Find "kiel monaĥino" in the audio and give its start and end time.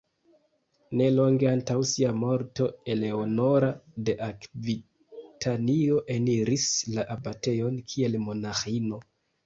7.95-9.07